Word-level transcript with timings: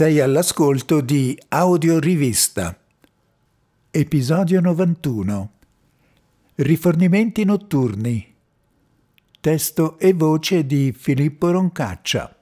Sei 0.00 0.18
all'ascolto 0.18 1.02
di 1.02 1.38
Audiorivista. 1.48 2.74
Episodio 3.90 4.62
91. 4.62 5.50
Rifornimenti 6.54 7.44
notturni. 7.44 8.34
Testo 9.42 9.98
e 9.98 10.14
voce 10.14 10.64
di 10.64 10.94
Filippo 10.96 11.50
Roncaccia. 11.50 12.34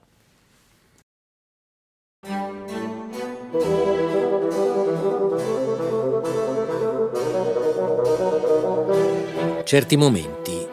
Certi 9.64 9.96
momenti 9.96 10.64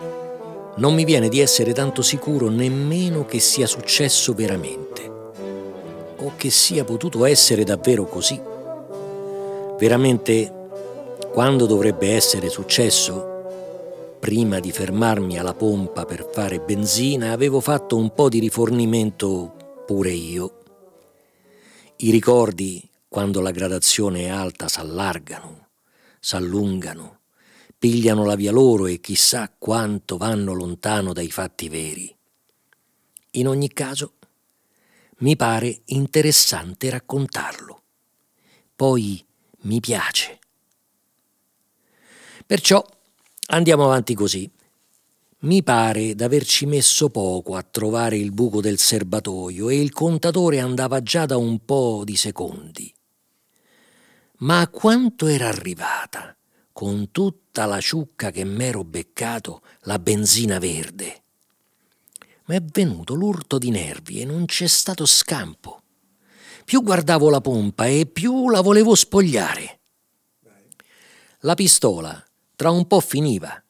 non 0.76 0.94
mi 0.94 1.04
viene 1.04 1.30
di 1.30 1.40
essere 1.40 1.74
tanto 1.74 2.04
sicuro 2.04 2.50
nemmeno 2.50 3.26
che 3.26 3.40
sia 3.40 3.66
successo 3.66 4.34
veramente 4.34 5.15
o 6.26 6.34
che 6.36 6.50
sia 6.50 6.84
potuto 6.84 7.26
essere 7.26 7.64
davvero 7.64 8.06
così. 8.06 8.42
Veramente, 9.78 10.52
quando 11.32 11.66
dovrebbe 11.66 12.14
essere 12.14 12.50
successo, 12.50 14.18
prima 14.20 14.60
di 14.60 14.72
fermarmi 14.72 15.38
alla 15.38 15.54
pompa 15.54 16.06
per 16.06 16.28
fare 16.32 16.60
benzina, 16.60 17.32
avevo 17.32 17.60
fatto 17.60 17.96
un 17.96 18.14
po' 18.14 18.30
di 18.30 18.40
rifornimento 18.40 19.84
pure 19.86 20.12
io. 20.12 20.64
I 21.98 22.10
ricordi, 22.10 22.90
quando 23.08 23.40
la 23.40 23.52
gradazione 23.52 24.24
è 24.24 24.28
alta, 24.28 24.68
s'allargano, 24.68 25.68
s'allungano, 26.20 27.20
pigliano 27.78 28.26
la 28.26 28.36
via 28.36 28.52
loro 28.52 28.88
e 28.88 29.00
chissà 29.00 29.54
quanto 29.58 30.18
vanno 30.18 30.54
lontano 30.54 31.14
dai 31.14 31.30
fatti 31.30 31.70
veri. 31.70 32.14
In 33.32 33.48
ogni 33.48 33.70
caso, 33.70 34.14
mi 35.20 35.36
pare 35.36 35.82
interessante 35.86 36.90
raccontarlo. 36.90 37.84
Poi 38.76 39.26
mi 39.62 39.80
piace. 39.80 40.40
Perciò 42.46 42.86
andiamo 43.48 43.86
avanti 43.86 44.14
così. 44.14 44.52
Mi 45.40 45.64
pare 45.64 46.16
d'averci 46.16 46.66
messo 46.66 47.10
poco 47.10 47.56
a 47.56 47.64
trovare 47.64 48.18
il 48.18 48.32
buco 48.32 48.62
del 48.62 48.80
serbatoio 48.80 49.70
e 49.70 49.80
il 49.80 49.92
contatore 49.94 50.60
andava 50.60 51.02
già 51.02 51.26
da 51.26 51.38
un 51.38 51.64
po' 51.64 52.02
di 52.04 52.16
secondi. 52.16 52.94
Ma 54.40 54.60
a 54.60 54.68
quanto 54.68 55.28
era 55.28 55.48
arrivata, 55.48 56.36
con 56.74 57.12
tutta 57.12 57.66
la 57.66 57.80
ciucca 57.80 58.32
che 58.32 58.44
m'ero 58.44 58.84
beccato, 58.84 59.62
la 59.82 59.98
benzina 59.98 60.60
verde? 60.60 61.25
Ma 62.46 62.56
è 62.56 62.62
venuto 62.62 63.14
l'urto 63.14 63.58
di 63.58 63.70
nervi 63.70 64.22
e 64.22 64.26
non 64.26 64.46
c'è 64.46 64.68
stato 64.68 65.06
scampo. 65.06 65.82
Più 66.64 66.82
guardavo 66.82 67.30
la 67.30 67.42
pompa 67.42 67.86
e 67.86 68.06
più 68.06 68.50
la 68.50 68.62
volevo 68.62 68.96
spogliare. 68.96 69.80
La 71.40 71.54
pistola 71.54 72.24
tra 72.56 72.72
un 72.72 72.88
po' 72.88 73.02
finiva, 73.02 73.62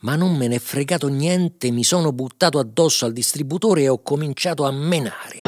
ma 0.00 0.16
non 0.16 0.36
me 0.36 0.48
ne 0.48 0.56
è 0.56 0.58
fregato 0.58 1.08
niente, 1.08 1.70
mi 1.70 1.82
sono 1.82 2.12
buttato 2.12 2.58
addosso 2.58 3.06
al 3.06 3.12
distributore 3.12 3.82
e 3.82 3.88
ho 3.88 4.02
cominciato 4.02 4.64
a 4.64 4.70
menare, 4.70 5.40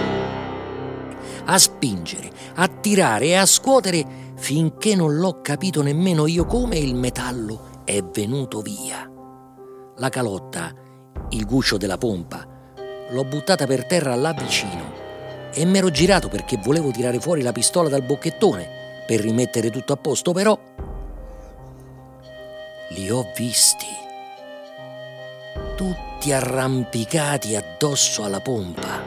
a 1.45 1.59
spingere, 1.59 2.31
a 2.55 2.67
tirare 2.69 3.27
e 3.27 3.34
a 3.34 3.47
scuotere 3.47 4.33
finché 4.37 4.95
non 4.95 5.17
l'ho 5.17 5.41
capito 5.43 5.83
nemmeno 5.83 6.27
io 6.27 6.47
come 6.47 6.78
il 6.78 6.95
metallo 6.95 7.83
è 7.84 8.03
venuto 8.03 8.62
via. 8.62 9.09
La 9.98 10.09
calotta, 10.09 10.75
il 11.31 11.45
guscio 11.45 11.77
della 11.77 11.98
pompa, 11.98 12.56
l'ho 13.11 13.25
buttata 13.25 13.67
per 13.67 13.85
terra 13.85 14.15
là 14.15 14.33
vicino 14.33 14.95
e 15.53 15.65
m'ero 15.65 15.91
girato 15.91 16.29
perché 16.29 16.59
volevo 16.59 16.91
tirare 16.91 17.19
fuori 17.19 17.43
la 17.43 17.53
pistola 17.53 17.89
dal 17.89 18.03
bocchettone 18.03 19.05
per 19.06 19.21
rimettere 19.21 19.71
tutto 19.71 19.93
a 19.93 19.97
posto, 19.97 20.33
però 20.33 20.59
li 22.91 23.11
ho 23.11 23.33
visti 23.34 23.87
tutti 25.77 26.33
arrampicati 26.33 27.56
addosso 27.56 28.25
alla 28.25 28.41
pompa. 28.41 29.00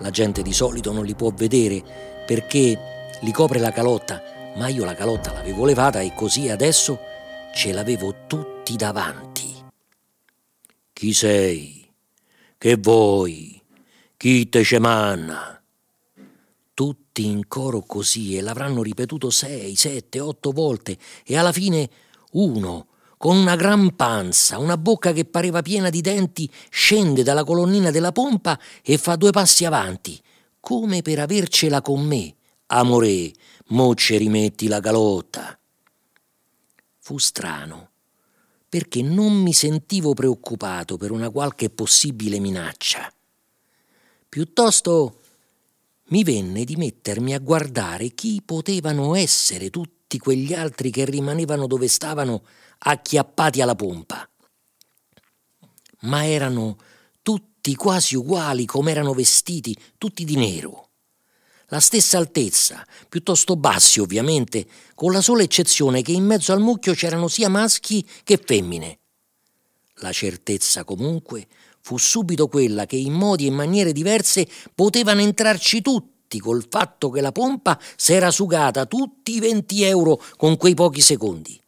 La 0.00 0.10
gente 0.10 0.42
di 0.42 0.52
solito 0.52 0.92
non 0.92 1.04
li 1.04 1.14
può 1.14 1.30
vedere 1.30 1.82
perché 2.26 2.78
li 3.20 3.32
copre 3.32 3.58
la 3.58 3.70
calotta, 3.70 4.22
ma 4.56 4.68
io 4.68 4.84
la 4.84 4.94
calotta 4.94 5.32
l'avevo 5.32 5.64
levata 5.64 6.00
e 6.00 6.14
così 6.14 6.48
adesso 6.48 6.98
ce 7.52 7.72
l'avevo 7.72 8.26
tutti 8.26 8.74
davanti. 8.76 9.54
Chi 10.92 11.12
sei? 11.12 11.83
Che 12.64 12.78
vuoi? 12.78 13.60
Chi 14.16 14.48
te 14.48 14.64
ce 14.64 14.78
manna? 14.78 15.62
Tutti 16.72 17.26
in 17.26 17.46
coro 17.46 17.82
così 17.82 18.38
e 18.38 18.40
l'avranno 18.40 18.82
ripetuto 18.82 19.28
sei, 19.28 19.76
sette, 19.76 20.18
otto 20.18 20.50
volte 20.50 20.96
e 21.26 21.36
alla 21.36 21.52
fine 21.52 21.90
uno, 22.30 22.86
con 23.18 23.36
una 23.36 23.54
gran 23.54 23.94
panza, 23.96 24.56
una 24.56 24.78
bocca 24.78 25.12
che 25.12 25.26
pareva 25.26 25.60
piena 25.60 25.90
di 25.90 26.00
denti, 26.00 26.50
scende 26.70 27.22
dalla 27.22 27.44
colonnina 27.44 27.90
della 27.90 28.12
pompa 28.12 28.58
e 28.82 28.96
fa 28.96 29.16
due 29.16 29.30
passi 29.30 29.66
avanti, 29.66 30.18
come 30.58 31.02
per 31.02 31.18
avercela 31.18 31.82
con 31.82 32.02
me. 32.02 32.34
Amore, 32.68 33.30
mo 33.66 33.94
ci 33.94 34.16
rimetti 34.16 34.68
la 34.68 34.80
calotta. 34.80 35.58
Fu 36.98 37.18
strano 37.18 37.90
perché 38.74 39.02
non 39.02 39.40
mi 39.40 39.52
sentivo 39.52 40.14
preoccupato 40.14 40.96
per 40.96 41.12
una 41.12 41.30
qualche 41.30 41.70
possibile 41.70 42.40
minaccia. 42.40 43.08
Piuttosto 44.28 45.20
mi 46.06 46.24
venne 46.24 46.64
di 46.64 46.74
mettermi 46.74 47.34
a 47.34 47.38
guardare 47.38 48.08
chi 48.08 48.42
potevano 48.44 49.14
essere 49.14 49.70
tutti 49.70 50.18
quegli 50.18 50.54
altri 50.54 50.90
che 50.90 51.04
rimanevano 51.04 51.68
dove 51.68 51.86
stavano 51.86 52.42
acchiappati 52.78 53.60
alla 53.60 53.76
pompa. 53.76 54.28
Ma 56.00 56.26
erano 56.26 56.76
tutti 57.22 57.76
quasi 57.76 58.16
uguali 58.16 58.64
come 58.64 58.90
erano 58.90 59.12
vestiti, 59.14 59.78
tutti 59.96 60.24
di 60.24 60.34
nero 60.34 60.93
la 61.74 61.80
stessa 61.80 62.18
altezza, 62.18 62.86
piuttosto 63.08 63.56
bassi 63.56 63.98
ovviamente, 63.98 64.64
con 64.94 65.10
la 65.10 65.20
sola 65.20 65.42
eccezione 65.42 66.02
che 66.02 66.12
in 66.12 66.24
mezzo 66.24 66.52
al 66.52 66.60
mucchio 66.60 66.94
c'erano 66.94 67.26
sia 67.26 67.48
maschi 67.48 68.06
che 68.22 68.40
femmine. 68.42 69.00
La 69.94 70.12
certezza 70.12 70.84
comunque 70.84 71.48
fu 71.80 71.96
subito 71.98 72.46
quella 72.46 72.86
che 72.86 72.94
in 72.94 73.12
modi 73.12 73.48
e 73.48 73.50
maniere 73.50 73.90
diverse 73.90 74.46
potevano 74.72 75.20
entrarci 75.20 75.82
tutti 75.82 76.38
col 76.38 76.64
fatto 76.70 77.10
che 77.10 77.20
la 77.20 77.32
pompa 77.32 77.76
s'era 77.96 78.30
sugata 78.30 78.86
tutti 78.86 79.34
i 79.34 79.40
20 79.40 79.82
euro 79.82 80.22
con 80.36 80.56
quei 80.56 80.74
pochi 80.74 81.00
secondi. 81.00 81.60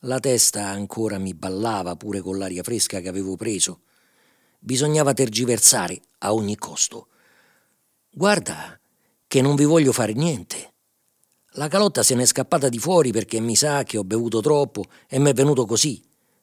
La 0.00 0.18
testa 0.18 0.66
ancora 0.66 1.18
mi 1.18 1.34
ballava 1.34 1.94
pure 1.94 2.22
con 2.22 2.38
l'aria 2.38 2.62
fresca 2.62 3.00
che 3.00 3.08
avevo 3.08 3.36
preso. 3.36 3.82
Bisognava 4.58 5.12
tergiversare 5.12 6.00
a 6.20 6.32
ogni 6.32 6.56
costo. 6.56 7.08
Guarda, 8.10 8.78
che 9.34 9.42
non 9.42 9.56
vi 9.56 9.64
voglio 9.64 9.90
fare 9.90 10.12
niente. 10.12 10.74
La 11.54 11.66
calotta 11.66 12.04
se 12.04 12.14
n'è 12.14 12.24
scappata 12.24 12.68
di 12.68 12.78
fuori 12.78 13.10
perché 13.10 13.40
mi 13.40 13.56
sa 13.56 13.82
che 13.82 13.98
ho 13.98 14.04
bevuto 14.04 14.40
troppo 14.40 14.84
e 15.08 15.18
mi 15.18 15.30
è 15.30 15.32
venuto 15.32 15.66
così. 15.66 16.00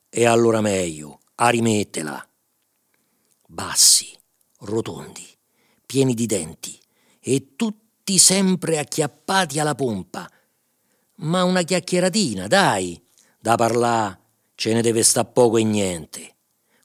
E 0.10 0.26
allora 0.26 0.60
meglio, 0.60 1.22
a 1.36 1.48
rimettela. 1.48 2.22
Bassi, 3.48 4.14
rotondi, 4.64 5.26
pieni 5.86 6.14
di 6.14 6.26
denti 6.26 6.78
e 7.22 7.56
tutti 7.56 8.18
sempre 8.18 8.78
acchiappati 8.78 9.58
alla 9.58 9.74
pompa. 9.74 10.30
Ma 11.20 11.46
una 11.46 11.62
chiacchieratina, 11.62 12.48
dai, 12.48 13.02
da 13.40 13.56
parlare 13.56 14.20
ce 14.56 14.74
ne 14.74 14.82
deve 14.82 15.04
sta 15.04 15.24
poco 15.24 15.56
e 15.56 15.64
niente. 15.64 16.36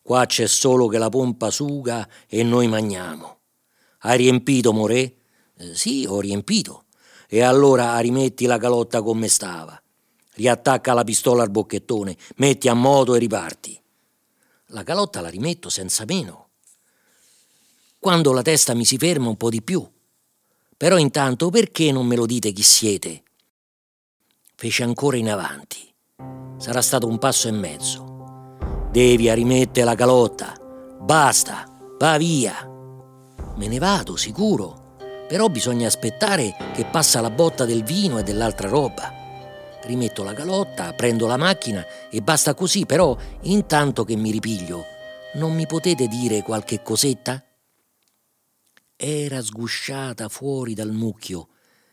Qua 0.03 0.25
c'è 0.25 0.47
solo 0.47 0.87
che 0.87 0.99
la 0.99 1.09
pompa 1.09 1.51
suga 1.51 2.09
e 2.29 2.45
noi 2.45 2.69
mangiamo. 2.69 3.39
Hai 4.03 4.19
riempito, 4.19 4.73
more? 4.73 5.25
Eh, 5.59 5.75
sì, 5.75 6.07
ho 6.07 6.21
riempito. 6.21 6.85
E 7.29 7.43
allora 7.43 7.99
rimetti 7.99 8.47
la 8.47 8.59
calotta 8.59 9.03
come 9.03 9.29
stava. 9.29 9.81
Riattacca 10.35 10.93
la 10.93 11.03
pistola 11.03 11.43
al 11.43 11.51
bocchettone, 11.51 12.17
metti 12.37 12.69
a 12.69 12.75
moto 12.75 13.15
e 13.15 13.19
riparti. 13.19 13.81
La 14.67 14.83
calotta 14.83 15.21
la 15.21 15.29
rimetto 15.29 15.71
senza 15.71 16.05
meno. 16.05 16.49
Quando 17.99 18.33
la 18.33 18.43
testa 18.43 18.75
mi 18.75 18.85
si 18.85 18.99
ferma 18.99 19.29
un 19.29 19.37
po' 19.37 19.49
di 19.49 19.63
più. 19.63 19.85
Però 20.77 20.99
intanto 20.99 21.49
perché 21.49 21.91
non 21.91 22.07
me 22.07 22.17
lo 22.17 22.27
dite 22.27 22.53
chi 22.53 22.63
siete? 22.63 23.23
Fece 24.55 24.83
ancora 24.83 25.17
in 25.17 25.31
avanti. 25.31 25.93
Sarà 26.59 26.83
stato 26.83 27.07
un 27.07 27.19
passo 27.19 27.49
e 27.49 27.53
mezzo. 27.53 28.89
Devi 28.91 29.33
rimettere 29.33 29.87
la 29.87 29.95
calotta. 29.95 30.55
Basta, 31.01 31.65
va 31.99 32.19
via. 32.19 32.63
Me 33.57 33.69
ne 33.69 33.79
vado, 33.79 34.17
sicuro 34.17 34.85
però 35.27 35.49
bisogna 35.49 35.87
aspettare 35.87 36.55
che 36.75 36.85
passa 36.85 37.21
la 37.21 37.31
botta 37.31 37.65
del 37.65 37.83
vino 37.83 38.19
e 38.19 38.23
dell'altra 38.23 38.69
roba. 38.69 39.13
Rimetto 39.83 40.23
la 40.23 40.35
calotta, 40.35 40.93
prendo 40.95 41.27
la 41.27 41.37
macchina 41.37 41.85
e 42.11 42.21
basta 42.21 42.55
così, 42.55 42.87
però 42.87 43.17
intanto 43.43 44.05
che 44.05 44.17
mi 44.17 44.31
ripiglio, 44.31 44.85
non 45.35 45.55
mi 45.55 45.67
potete 45.67 46.09
dire 46.09 46.43
qualche 46.43 46.83
cosetta? 46.83 47.41
era 48.97 49.43
sgusciata 49.43 50.31
fuori 50.31 50.73
dal 50.73 50.91
mucchio 50.91 51.49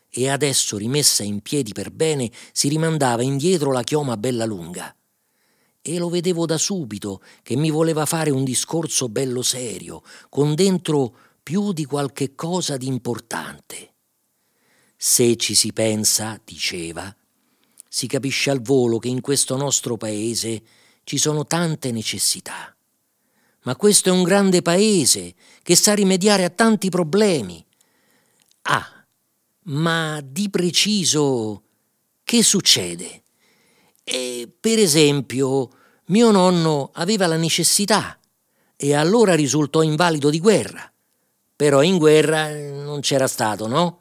e 0.10 0.30
adesso 0.30 0.78
rimessa 0.78 1.24
in 1.24 1.42
piedi 1.42 1.74
per 1.74 1.92
bene 1.92 2.32
si 2.54 2.70
rimandava 2.70 3.24
indietro 3.24 3.72
la 3.72 3.84
chioma 3.84 4.16
bella 4.16 4.46
lunga. 4.46 4.96
E 5.82 5.98
lo 5.98 6.08
vedevo 6.08 6.46
da 6.46 6.58
subito 6.58 7.22
che 7.42 7.58
mi 7.58 7.70
voleva 7.70 8.06
fare 8.06 8.30
un 8.30 8.46
discorso 8.46 9.10
bello 9.10 9.42
serio, 9.42 10.02
con 10.30 10.56
dentro 10.56 11.18
più 11.44 11.74
di 11.74 11.84
qualche 11.84 12.36
cosa 12.36 12.78
di 12.78 12.88
importante. 12.88 13.92
Se 14.96 15.36
ci 15.36 15.54
si 15.54 15.74
pensa, 15.74 16.40
diceva, 16.44 17.14
si 17.88 18.08
capisce 18.08 18.50
al 18.50 18.62
volo 18.62 18.98
che 18.98 19.10
in 19.10 19.20
questo 19.20 19.58
nostro 19.58 19.98
paese 19.98 20.64
ci 21.04 21.18
sono 21.18 21.46
tante 21.46 21.92
necessità. 21.92 22.74
Ma 23.64 23.76
questo 23.76 24.08
è 24.08 24.12
un 24.14 24.24
grande 24.24 24.62
paese 24.62 25.36
che 25.62 25.76
sa 25.76 25.94
rimediare 25.94 26.46
a 26.46 26.50
tanti 26.50 26.90
problemi. 26.90 27.64
Ah, 28.64 29.06
ma 29.64 30.22
di 30.24 30.50
preciso 30.50 31.64
che 32.24 32.42
succede? 32.42 33.24
E, 34.04 34.50
per 34.60 34.80
esempio, 34.80 35.70
mio 36.06 36.32
nonno 36.32 36.92
aveva 36.94 37.28
la 37.28 37.38
necessità 37.38 38.18
e 38.76 38.94
allora 38.94 39.36
risultò 39.36 39.82
invalido 39.82 40.30
di 40.30 40.40
guerra. 40.40 40.93
Però 41.64 41.82
in 41.82 41.98
guerra 41.98 42.54
non 42.54 43.00
c'era 43.00 43.26
stato, 43.26 43.68
no? 43.68 44.00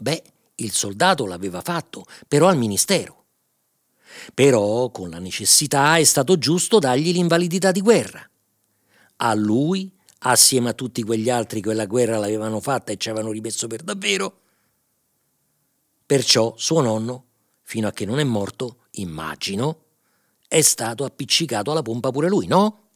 Beh, 0.00 0.20
il 0.56 0.72
soldato 0.72 1.26
l'aveva 1.26 1.60
fatto, 1.60 2.06
però 2.26 2.48
al 2.48 2.56
ministero. 2.56 3.26
Però 4.34 4.90
con 4.90 5.10
la 5.10 5.20
necessità 5.20 5.96
è 5.96 6.02
stato 6.02 6.36
giusto 6.36 6.80
dargli 6.80 7.12
l'invalidità 7.12 7.70
di 7.70 7.80
guerra. 7.80 8.28
A 9.18 9.34
lui 9.34 9.96
assieme 10.22 10.70
a 10.70 10.72
tutti 10.72 11.04
quegli 11.04 11.30
altri 11.30 11.60
che 11.60 11.72
la 11.72 11.86
guerra 11.86 12.18
l'avevano 12.18 12.58
fatta 12.58 12.90
e 12.90 12.96
ci 12.96 13.10
avevano 13.10 13.30
rimesso 13.30 13.68
per 13.68 13.82
davvero. 13.82 14.40
Perciò 16.04 16.52
suo 16.56 16.80
nonno, 16.80 17.26
fino 17.62 17.86
a 17.86 17.92
che 17.92 18.04
non 18.04 18.18
è 18.18 18.24
morto, 18.24 18.86
immagino, 18.94 19.84
è 20.48 20.62
stato 20.62 21.04
appiccicato 21.04 21.70
alla 21.70 21.82
pompa 21.82 22.10
pure 22.10 22.28
lui, 22.28 22.48
no? 22.48 22.88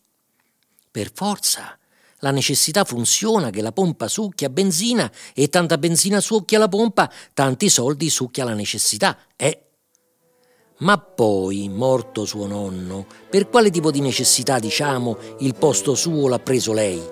Per 0.90 1.12
forza. 1.14 1.76
La 2.24 2.30
necessità 2.30 2.84
funziona 2.84 3.50
che 3.50 3.62
la 3.62 3.72
pompa 3.72 4.06
succhia 4.06 4.48
benzina 4.48 5.10
e 5.34 5.48
tanta 5.48 5.76
benzina 5.76 6.20
succhia 6.20 6.60
la 6.60 6.68
pompa, 6.68 7.10
tanti 7.34 7.68
soldi 7.68 8.08
succhia 8.08 8.44
la 8.44 8.54
necessità. 8.54 9.18
Eh, 9.34 9.62
ma 10.78 10.98
poi, 10.98 11.68
morto 11.68 12.24
suo 12.24 12.46
nonno, 12.46 13.06
per 13.28 13.48
quale 13.48 13.70
tipo 13.70 13.90
di 13.90 14.00
necessità, 14.00 14.60
diciamo, 14.60 15.16
il 15.40 15.56
posto 15.56 15.96
suo 15.96 16.28
l'ha 16.28 16.38
preso 16.38 16.72
lei? 16.72 17.02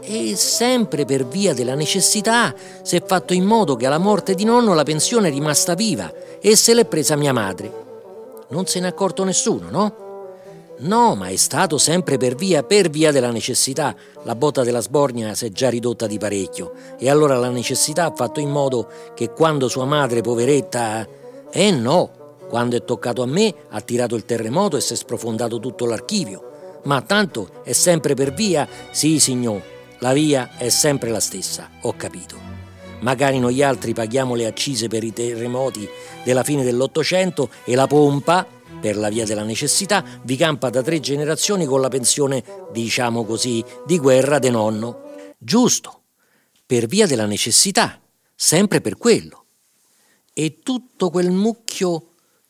E 0.00 0.34
sempre 0.34 1.04
per 1.04 1.26
via 1.26 1.52
della 1.52 1.74
necessità 1.74 2.54
si 2.82 2.96
è 2.96 3.04
fatto 3.04 3.34
in 3.34 3.44
modo 3.44 3.76
che 3.76 3.84
alla 3.84 3.98
morte 3.98 4.34
di 4.34 4.44
nonno 4.44 4.72
la 4.72 4.82
pensione 4.82 5.28
è 5.28 5.30
rimasta 5.30 5.74
viva 5.74 6.10
e 6.40 6.56
se 6.56 6.72
l'è 6.72 6.86
presa 6.86 7.16
mia 7.16 7.34
madre. 7.34 7.70
Non 8.48 8.66
se 8.66 8.80
n'è 8.80 8.86
accorto 8.86 9.24
nessuno, 9.24 9.68
no? 9.68 10.01
No, 10.82 11.14
ma 11.14 11.28
è 11.28 11.36
stato 11.36 11.78
sempre 11.78 12.16
per 12.16 12.34
via, 12.34 12.64
per 12.64 12.90
via 12.90 13.12
della 13.12 13.30
necessità. 13.30 13.94
La 14.24 14.34
botta 14.34 14.64
della 14.64 14.80
sbornia 14.80 15.34
si 15.34 15.46
è 15.46 15.50
già 15.50 15.68
ridotta 15.68 16.08
di 16.08 16.18
parecchio 16.18 16.72
e 16.98 17.08
allora 17.08 17.36
la 17.36 17.50
necessità 17.50 18.06
ha 18.06 18.12
fatto 18.14 18.40
in 18.40 18.50
modo 18.50 18.88
che 19.14 19.30
quando 19.30 19.68
sua 19.68 19.84
madre, 19.84 20.22
poveretta... 20.22 21.06
Eh 21.52 21.70
no, 21.70 22.36
quando 22.48 22.76
è 22.76 22.84
toccato 22.84 23.22
a 23.22 23.26
me 23.26 23.54
ha 23.70 23.80
tirato 23.80 24.16
il 24.16 24.24
terremoto 24.24 24.76
e 24.76 24.80
si 24.80 24.94
è 24.94 24.96
sprofondato 24.96 25.60
tutto 25.60 25.86
l'archivio. 25.86 26.80
Ma 26.84 27.00
tanto 27.02 27.60
è 27.62 27.72
sempre 27.72 28.14
per 28.14 28.32
via? 28.32 28.66
Sì, 28.90 29.20
signor, 29.20 29.62
la 30.00 30.12
via 30.12 30.56
è 30.56 30.68
sempre 30.68 31.10
la 31.10 31.20
stessa, 31.20 31.70
ho 31.82 31.94
capito. 31.96 32.34
Magari 33.00 33.38
noi 33.38 33.62
altri 33.62 33.94
paghiamo 33.94 34.34
le 34.34 34.46
accise 34.46 34.88
per 34.88 35.04
i 35.04 35.12
terremoti 35.12 35.88
della 36.24 36.42
fine 36.42 36.64
dell'Ottocento 36.64 37.50
e 37.64 37.74
la 37.74 37.86
pompa, 37.86 38.46
per 38.82 38.96
la 38.96 39.08
via 39.08 39.24
della 39.24 39.44
necessità, 39.44 40.04
vi 40.24 40.34
campa 40.34 40.68
da 40.68 40.82
tre 40.82 40.98
generazioni 40.98 41.66
con 41.66 41.80
la 41.80 41.86
pensione, 41.88 42.42
diciamo 42.72 43.24
così, 43.24 43.64
di 43.86 43.96
guerra 43.96 44.40
de 44.40 44.50
nonno. 44.50 45.34
Giusto, 45.38 46.00
per 46.66 46.86
via 46.86 47.06
della 47.06 47.26
necessità, 47.26 48.00
sempre 48.34 48.80
per 48.80 48.98
quello. 48.98 49.44
E 50.32 50.58
tutto 50.64 51.10
quel 51.10 51.30
mucchio 51.30 52.08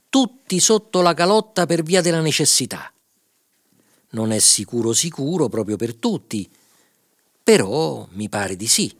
tutti 0.08 0.58
sotto 0.58 1.02
la 1.02 1.12
calotta 1.12 1.66
per 1.66 1.82
via 1.82 2.00
della 2.00 2.22
necessità. 2.22 2.90
Non 4.12 4.32
è 4.32 4.38
sicuro 4.38 4.94
sicuro 4.94 5.50
proprio 5.50 5.76
per 5.76 5.94
tutti, 5.96 6.50
però 7.42 8.06
mi 8.12 8.30
pare 8.30 8.56
di 8.56 8.66
sì. 8.66 8.90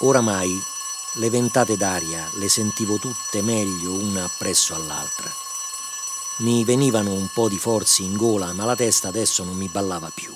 Oramai 0.00 0.72
le 1.14 1.30
ventate 1.30 1.76
d'aria 1.76 2.28
le 2.38 2.48
sentivo 2.48 2.98
tutte 2.98 3.42
meglio 3.42 3.92
una 3.92 4.24
appresso 4.24 4.74
all'altra. 4.74 5.30
Mi 6.38 6.64
venivano 6.64 7.12
un 7.12 7.28
po' 7.32 7.48
di 7.48 7.58
forze 7.58 8.02
in 8.02 8.16
gola, 8.16 8.52
ma 8.52 8.64
la 8.64 8.74
testa 8.74 9.08
adesso 9.08 9.44
non 9.44 9.56
mi 9.56 9.68
ballava 9.68 10.10
più. 10.14 10.32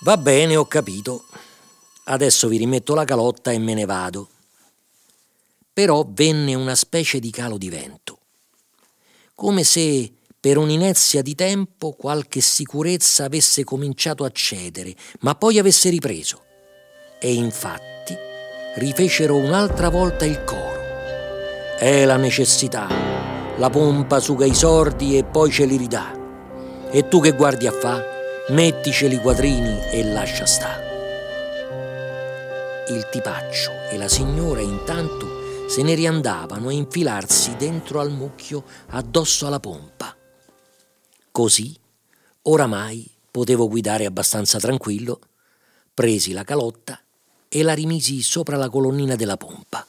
Va 0.00 0.16
bene, 0.16 0.56
ho 0.56 0.66
capito. 0.66 1.24
Adesso 2.04 2.48
vi 2.48 2.58
rimetto 2.58 2.94
la 2.94 3.04
calotta 3.04 3.50
e 3.50 3.58
me 3.58 3.74
ne 3.74 3.84
vado 3.84 4.28
però 5.72 6.06
venne 6.06 6.54
una 6.54 6.74
specie 6.74 7.18
di 7.18 7.30
calo 7.30 7.56
di 7.56 7.70
vento, 7.70 8.18
come 9.34 9.64
se 9.64 10.12
per 10.38 10.58
un'inezia 10.58 11.22
di 11.22 11.34
tempo 11.34 11.92
qualche 11.92 12.40
sicurezza 12.40 13.24
avesse 13.24 13.64
cominciato 13.64 14.24
a 14.24 14.30
cedere, 14.30 14.94
ma 15.20 15.34
poi 15.34 15.58
avesse 15.58 15.88
ripreso. 15.88 16.42
E 17.20 17.32
infatti 17.32 18.30
rifecero 18.74 19.36
un'altra 19.36 19.90
volta 19.90 20.24
il 20.24 20.44
coro. 20.44 20.80
È 21.78 22.04
la 22.06 22.16
necessità, 22.16 22.88
la 23.56 23.68
pompa 23.68 24.18
suga 24.18 24.46
i 24.46 24.54
sordi 24.54 25.18
e 25.18 25.24
poi 25.24 25.50
ce 25.50 25.66
li 25.66 25.76
ridà. 25.76 26.18
E 26.90 27.08
tu 27.08 27.20
che 27.20 27.32
guardi 27.32 27.66
a 27.66 27.72
fa? 27.72 28.02
Metticeli 28.48 29.16
i 29.16 29.20
quadrini 29.20 29.78
e 29.90 30.04
lascia 30.04 30.46
sta. 30.46 30.80
Il 32.88 33.08
tipaccio 33.10 33.70
e 33.90 33.96
la 33.98 34.08
signora 34.08 34.60
intanto 34.60 35.66
se 35.68 35.82
ne 35.82 35.94
riandavano 35.94 36.68
a 36.68 36.72
infilarsi 36.72 37.56
dentro 37.56 38.00
al 38.00 38.10
mucchio 38.10 38.64
addosso 38.88 39.46
alla 39.46 39.60
pompa. 39.60 40.16
Così, 41.30 41.76
oramai, 42.42 43.10
potevo 43.30 43.68
guidare 43.68 44.06
abbastanza 44.06 44.58
tranquillo, 44.58 45.20
presi 45.94 46.32
la 46.32 46.44
calotta 46.44 46.98
e 47.54 47.62
la 47.62 47.74
rimisi 47.74 48.22
sopra 48.22 48.56
la 48.56 48.70
colonnina 48.70 49.14
della 49.14 49.36
pompa. 49.36 49.86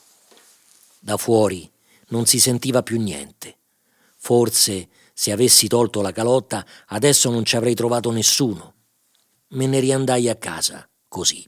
Da 0.98 1.16
fuori 1.16 1.66
non 2.08 2.26
si 2.26 2.38
sentiva 2.38 2.82
più 2.82 3.00
niente. 3.00 3.56
Forse 4.18 4.88
se 5.14 5.32
avessi 5.32 5.66
tolto 5.66 6.02
la 6.02 6.12
calotta 6.12 6.62
adesso 6.88 7.30
non 7.30 7.46
ci 7.46 7.56
avrei 7.56 7.74
trovato 7.74 8.10
nessuno. 8.10 8.74
Me 9.54 9.66
ne 9.66 9.80
riandai 9.80 10.28
a 10.28 10.36
casa 10.36 10.86
così. 11.08 11.42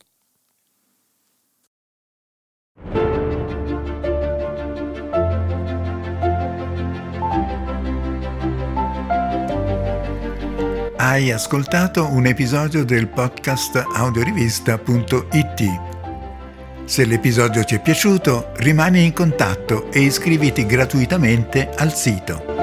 Hai 10.96 11.30
ascoltato 11.30 12.06
un 12.06 12.26
episodio 12.26 12.86
del 12.86 13.08
podcast 13.08 13.76
audiorivista.it. 13.76 15.95
Se 16.86 17.04
l'episodio 17.04 17.64
ti 17.64 17.74
è 17.74 17.80
piaciuto, 17.80 18.52
rimani 18.58 19.04
in 19.04 19.12
contatto 19.12 19.90
e 19.90 20.02
iscriviti 20.02 20.64
gratuitamente 20.66 21.68
al 21.74 21.92
sito. 21.92 22.55